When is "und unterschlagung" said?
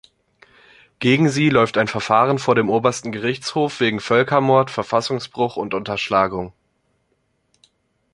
5.57-6.53